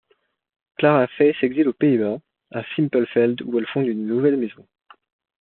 Clara 0.79 1.05
Fey 1.15 1.31
s'exile 1.39 1.67
aux 1.67 1.73
Pays-Bas, 1.73 2.17
à 2.49 2.63
Simpelveld 2.75 3.43
où 3.43 3.59
elle 3.59 3.67
fonde 3.67 3.85
une 3.85 4.07
nouvelle 4.07 4.35
maison. 4.37 4.65